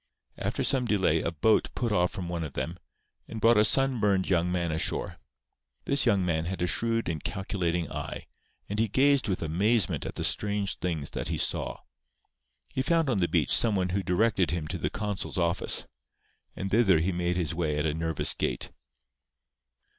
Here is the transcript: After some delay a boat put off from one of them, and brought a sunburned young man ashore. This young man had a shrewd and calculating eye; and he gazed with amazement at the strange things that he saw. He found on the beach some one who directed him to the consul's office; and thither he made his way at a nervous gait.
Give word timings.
After 0.39 0.63
some 0.63 0.85
delay 0.85 1.21
a 1.21 1.29
boat 1.31 1.69
put 1.75 1.91
off 1.91 2.09
from 2.11 2.27
one 2.27 2.43
of 2.43 2.53
them, 2.53 2.79
and 3.27 3.39
brought 3.39 3.59
a 3.59 3.63
sunburned 3.63 4.27
young 4.27 4.51
man 4.51 4.71
ashore. 4.71 5.19
This 5.85 6.07
young 6.07 6.25
man 6.25 6.45
had 6.45 6.63
a 6.63 6.65
shrewd 6.65 7.07
and 7.07 7.23
calculating 7.23 7.87
eye; 7.91 8.25
and 8.67 8.79
he 8.79 8.87
gazed 8.87 9.27
with 9.29 9.43
amazement 9.43 10.03
at 10.07 10.15
the 10.15 10.23
strange 10.23 10.79
things 10.79 11.11
that 11.11 11.27
he 11.27 11.37
saw. 11.37 11.81
He 12.69 12.81
found 12.81 13.11
on 13.11 13.19
the 13.19 13.27
beach 13.27 13.51
some 13.51 13.75
one 13.75 13.89
who 13.89 14.01
directed 14.01 14.49
him 14.49 14.67
to 14.69 14.79
the 14.79 14.89
consul's 14.89 15.37
office; 15.37 15.85
and 16.55 16.71
thither 16.71 16.97
he 16.97 17.11
made 17.11 17.37
his 17.37 17.53
way 17.53 17.77
at 17.77 17.85
a 17.85 17.93
nervous 17.93 18.33
gait. 18.33 18.71